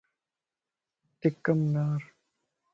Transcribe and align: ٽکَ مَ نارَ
ٽکَ 1.19 1.45
مَ 1.57 1.59
نارَ 1.73 2.01